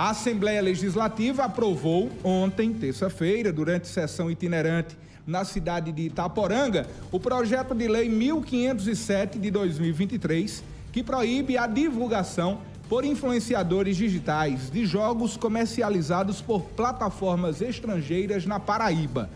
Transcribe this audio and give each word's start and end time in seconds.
A 0.00 0.08
Assembleia 0.08 0.62
Legislativa 0.62 1.44
aprovou 1.44 2.10
ontem, 2.24 2.72
terça-feira, 2.72 3.52
durante 3.52 3.86
sessão 3.86 4.30
itinerante 4.30 4.96
na 5.26 5.44
cidade 5.44 5.92
de 5.92 6.04
Itaporanga, 6.04 6.86
o 7.12 7.20
projeto 7.20 7.74
de 7.74 7.86
lei 7.86 8.08
1507 8.08 9.38
de 9.38 9.50
2023, 9.50 10.64
que 10.90 11.02
proíbe 11.02 11.58
a 11.58 11.66
divulgação 11.66 12.62
por 12.88 13.04
influenciadores 13.04 13.94
digitais 13.94 14.70
de 14.70 14.86
jogos 14.86 15.36
comercializados 15.36 16.40
por 16.40 16.62
plataformas 16.62 17.60
estrangeiras 17.60 18.46
na 18.46 18.58
Paraíba. 18.58 19.28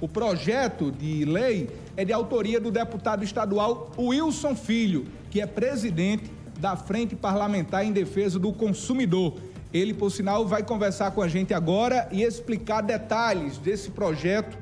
O 0.00 0.06
projeto 0.06 0.92
de 0.92 1.24
lei 1.24 1.68
é 1.96 2.04
de 2.04 2.12
autoria 2.12 2.60
do 2.60 2.70
deputado 2.70 3.24
estadual 3.24 3.90
Wilson 3.98 4.54
Filho, 4.54 5.04
que 5.32 5.40
é 5.40 5.46
presidente 5.46 6.30
da 6.60 6.76
Frente 6.76 7.16
Parlamentar 7.16 7.84
em 7.84 7.90
Defesa 7.90 8.38
do 8.38 8.52
Consumidor. 8.52 9.34
Ele, 9.72 9.94
por 9.94 10.10
sinal, 10.10 10.46
vai 10.46 10.62
conversar 10.62 11.12
com 11.12 11.22
a 11.22 11.28
gente 11.28 11.54
agora 11.54 12.06
e 12.12 12.22
explicar 12.22 12.82
detalhes 12.82 13.56
desse 13.56 13.90
projeto 13.90 14.58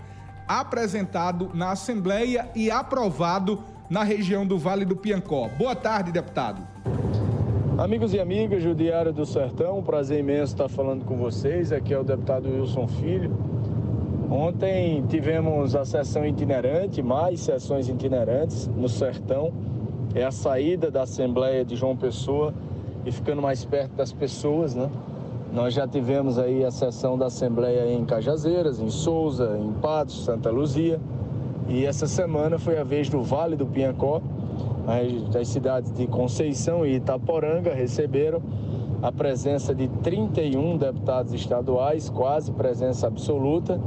apresentado 0.47 1.51
na 1.53 1.73
Assembleia 1.73 2.49
e 2.55 2.71
aprovado 2.71 3.59
na 3.89 4.05
região 4.05 4.47
do 4.47 4.57
Vale 4.57 4.85
do 4.85 4.95
Piancó. 4.95 5.49
Boa 5.59 5.75
tarde, 5.75 6.13
deputado. 6.13 6.63
Amigos 7.77 8.15
e 8.15 8.21
amigas 8.21 8.63
do 8.63 8.75
Diário 8.75 9.13
do 9.13 9.27
Sertão, 9.27 9.79
um 9.79 9.83
prazer 9.83 10.21
imenso 10.21 10.53
estar 10.53 10.69
falando 10.69 11.05
com 11.05 11.17
vocês. 11.17 11.73
Aqui 11.73 11.93
é 11.93 11.99
o 11.99 12.05
deputado 12.05 12.49
Wilson 12.49 12.87
Filho. 12.87 13.37
Ontem 14.31 15.05
tivemos 15.09 15.75
a 15.75 15.85
sessão 15.85 16.25
itinerante, 16.25 17.03
mais 17.03 17.41
sessões 17.41 17.89
itinerantes 17.89 18.69
no 18.69 18.89
Sertão. 18.89 19.53
É 20.15 20.25
a 20.25 20.31
saída 20.31 20.89
da 20.89 21.03
Assembleia 21.03 21.65
de 21.65 21.75
João 21.75 21.97
Pessoa 21.97 22.55
e 23.05 23.11
ficando 23.11 23.41
mais 23.41 23.65
perto 23.65 23.93
das 23.93 24.13
pessoas, 24.13 24.75
né? 24.75 24.91
Nós 25.53 25.75
já 25.75 25.87
tivemos 25.87 26.39
aí 26.39 26.65
a 26.65 26.71
sessão 26.71 27.19
da 27.19 27.27
Assembleia 27.27 27.93
em 27.93 28.05
Cajazeiras, 28.05 28.81
em 28.81 28.89
Souza, 28.89 29.59
em 29.59 29.73
Patos, 29.73 30.25
Santa 30.25 30.49
Luzia. 30.51 31.01
E 31.69 31.85
essa 31.85 32.07
semana 32.07 32.59
foi 32.59 32.79
a 32.79 32.85
vez 32.85 33.09
do 33.09 33.23
Vale 33.23 33.57
do 33.57 33.67
Pinhacó. 33.67 34.23
As 35.39 35.49
cidades 35.49 35.93
de 35.93 36.07
Conceição 36.07 36.87
e 36.87 36.97
Itaporanga 36.97 37.75
receberam 37.75 38.41
a 39.03 39.11
presença 39.11 39.75
de 39.75 39.89
31 39.89 40.77
deputados 40.77 41.33
estaduais, 41.33 42.11
quase 42.11 42.53
presença 42.53 43.07
absoluta, 43.07 43.81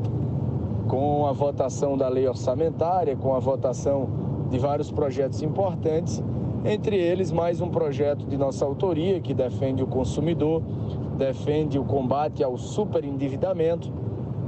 com 0.88 1.26
a 1.28 1.32
votação 1.32 1.98
da 1.98 2.10
lei 2.10 2.28
orçamentária, 2.28 3.16
com 3.16 3.36
a 3.36 3.40
votação 3.40 4.10
de 4.50 4.58
vários 4.58 4.92
projetos 4.92 5.42
importantes, 5.42 6.22
entre 6.66 6.96
eles 6.96 7.32
mais 7.32 7.60
um 7.60 7.70
projeto 7.70 8.26
de 8.26 8.38
nossa 8.38 8.64
autoria 8.66 9.20
que 9.20 9.34
defende 9.34 9.84
o 9.84 9.88
consumidor, 9.88 10.62
defende 11.18 11.78
o 11.78 11.84
combate 11.84 12.44
ao 12.44 12.58
superendividamento 12.58 13.92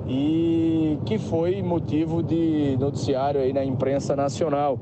e 0.07 0.97
que 1.05 1.17
foi 1.17 1.61
motivo 1.61 2.23
de 2.23 2.77
noticiário 2.79 3.41
aí 3.41 3.51
na 3.51 3.65
imprensa 3.65 4.15
nacional, 4.15 4.79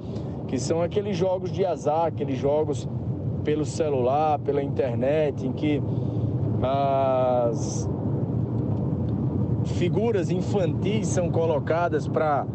que 0.47 0.59
são 0.59 0.81
aqueles 0.81 1.17
jogos 1.17 1.51
de 1.51 1.65
azar, 1.65 2.05
aqueles 2.07 2.37
jogos 2.37 2.87
pelo 3.43 3.65
celular, 3.65 4.39
pela 4.39 4.61
internet, 4.61 5.45
em 5.47 5.51
que 5.51 5.81
as 6.61 7.89
figuras 9.65 10.29
infantis 10.29 11.07
são 11.07 11.29
colocadas 11.31 12.07
para 12.07 12.45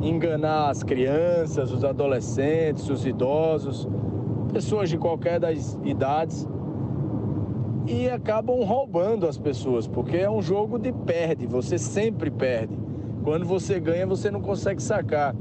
enganar 0.00 0.70
as 0.70 0.82
crianças, 0.82 1.72
os 1.72 1.84
adolescentes, 1.84 2.88
os 2.88 3.04
idosos, 3.04 3.88
pessoas 4.48 4.88
de 4.88 4.98
qualquer 4.98 5.38
das 5.40 5.78
idades 5.84 6.46
e 7.86 8.08
acabam 8.08 8.62
roubando 8.64 9.26
as 9.26 9.38
pessoas, 9.38 9.86
porque 9.86 10.16
é 10.16 10.30
um 10.30 10.42
jogo 10.42 10.78
de 10.78 10.92
perde, 10.92 11.46
você 11.46 11.78
sempre 11.78 12.30
perde. 12.30 12.76
Quando 13.24 13.46
você 13.46 13.80
ganha, 13.80 14.06
você 14.06 14.30
não 14.30 14.40
consegue 14.40 14.82
sacar. 14.82 15.34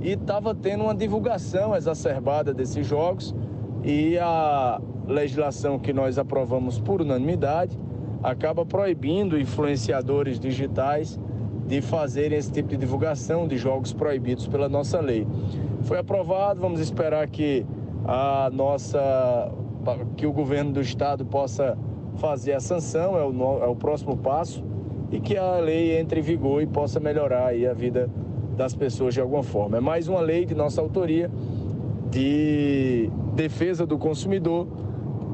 E 0.00 0.10
estava 0.10 0.54
tendo 0.54 0.84
uma 0.84 0.94
divulgação 0.94 1.74
exacerbada 1.74 2.52
desses 2.52 2.86
jogos 2.86 3.34
e 3.82 4.18
a 4.18 4.80
legislação 5.06 5.78
que 5.78 5.92
nós 5.92 6.18
aprovamos 6.18 6.78
por 6.78 7.00
unanimidade 7.00 7.78
acaba 8.22 8.66
proibindo 8.66 9.38
influenciadores 9.38 10.38
digitais 10.38 11.18
de 11.66 11.80
fazerem 11.80 12.38
esse 12.38 12.50
tipo 12.50 12.68
de 12.68 12.76
divulgação 12.76 13.46
de 13.48 13.56
jogos 13.56 13.92
proibidos 13.92 14.46
pela 14.46 14.68
nossa 14.68 15.00
lei. 15.00 15.26
Foi 15.82 15.98
aprovado, 15.98 16.60
vamos 16.60 16.80
esperar 16.80 17.28
que 17.28 17.66
a 18.06 18.48
nossa 18.52 19.52
que 20.16 20.26
o 20.26 20.32
governo 20.32 20.72
do 20.72 20.80
estado 20.80 21.24
possa 21.24 21.76
fazer 22.16 22.52
a 22.52 22.60
sanção, 22.60 23.16
é 23.16 23.24
o, 23.24 23.64
é 23.64 23.66
o 23.66 23.76
próximo 23.76 24.16
passo, 24.16 24.64
e 25.10 25.20
que 25.20 25.36
a 25.36 25.58
lei 25.58 25.98
entre 25.98 26.20
em 26.20 26.22
vigor 26.22 26.62
e 26.62 26.66
possa 26.66 26.98
melhorar 26.98 27.46
aí 27.46 27.66
a 27.66 27.72
vida 27.72 28.10
das 28.56 28.74
pessoas 28.74 29.14
de 29.14 29.20
alguma 29.20 29.42
forma. 29.42 29.76
É 29.76 29.80
mais 29.80 30.08
uma 30.08 30.20
lei 30.20 30.44
de 30.44 30.54
nossa 30.54 30.80
autoria 30.80 31.30
de 32.10 33.10
defesa 33.34 33.86
do 33.86 33.98
consumidor, 33.98 34.66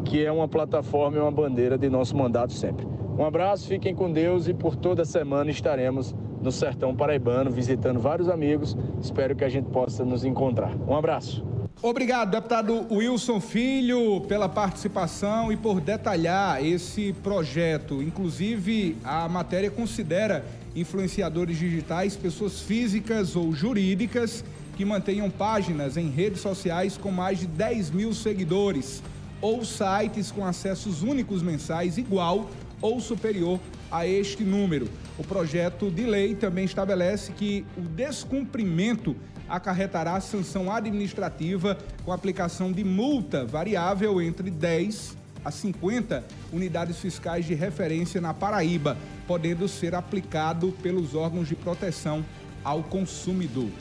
que 0.04 0.24
é 0.24 0.32
uma 0.32 0.48
plataforma 0.48 1.16
e 1.16 1.20
uma 1.20 1.30
bandeira 1.30 1.78
de 1.78 1.88
nosso 1.88 2.16
mandato 2.16 2.52
sempre. 2.52 2.86
Um 3.16 3.24
abraço, 3.24 3.68
fiquem 3.68 3.94
com 3.94 4.10
Deus 4.10 4.48
e 4.48 4.54
por 4.54 4.74
toda 4.74 5.04
semana 5.04 5.50
estaremos 5.50 6.14
no 6.40 6.50
Sertão 6.50 6.94
Paraibano 6.94 7.50
visitando 7.50 8.00
vários 8.00 8.28
amigos. 8.28 8.76
Espero 9.00 9.36
que 9.36 9.44
a 9.44 9.48
gente 9.48 9.68
possa 9.68 10.04
nos 10.04 10.24
encontrar. 10.24 10.74
Um 10.88 10.96
abraço. 10.96 11.51
Obrigado, 11.80 12.30
deputado 12.30 12.86
Wilson 12.92 13.40
Filho, 13.40 14.20
pela 14.22 14.48
participação 14.48 15.50
e 15.50 15.56
por 15.56 15.80
detalhar 15.80 16.64
esse 16.64 17.12
projeto. 17.24 18.02
Inclusive, 18.02 18.96
a 19.02 19.28
matéria 19.28 19.70
considera 19.70 20.44
influenciadores 20.76 21.58
digitais 21.58 22.16
pessoas 22.16 22.60
físicas 22.60 23.36
ou 23.36 23.52
jurídicas 23.52 24.44
que 24.76 24.84
mantenham 24.84 25.28
páginas 25.28 25.96
em 25.96 26.08
redes 26.08 26.40
sociais 26.40 26.96
com 26.96 27.10
mais 27.10 27.40
de 27.40 27.46
10 27.46 27.90
mil 27.90 28.14
seguidores 28.14 29.02
ou 29.40 29.64
sites 29.64 30.30
com 30.30 30.44
acessos 30.44 31.02
únicos 31.02 31.42
mensais 31.42 31.98
igual 31.98 32.48
ou 32.80 33.00
superior 33.00 33.58
a 33.92 34.06
este 34.06 34.42
número. 34.42 34.88
O 35.18 35.22
projeto 35.22 35.90
de 35.90 36.06
lei 36.06 36.34
também 36.34 36.64
estabelece 36.64 37.30
que 37.32 37.64
o 37.76 37.82
descumprimento 37.82 39.14
acarretará 39.46 40.18
sanção 40.18 40.72
administrativa 40.72 41.76
com 42.04 42.10
aplicação 42.10 42.72
de 42.72 42.82
multa 42.82 43.44
variável 43.44 44.20
entre 44.22 44.50
10 44.50 45.16
a 45.44 45.50
50 45.50 46.24
unidades 46.52 46.98
fiscais 46.98 47.44
de 47.44 47.54
referência 47.54 48.20
na 48.20 48.32
Paraíba, 48.32 48.96
podendo 49.26 49.68
ser 49.68 49.94
aplicado 49.94 50.72
pelos 50.82 51.14
órgãos 51.14 51.48
de 51.48 51.54
proteção 51.54 52.24
ao 52.64 52.82
consumidor. 52.82 53.68